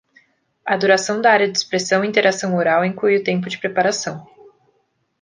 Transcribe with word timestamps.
A 0.65 0.75
duração 0.75 1.21
da 1.21 1.31
Área 1.31 1.47
de 1.47 1.55
Expressão 1.59 2.03
e 2.03 2.07
Interação 2.07 2.57
Oral 2.57 2.83
inclui 2.83 3.17
o 3.17 3.23
tempo 3.23 3.47
de 3.47 3.59
preparação. 3.59 4.27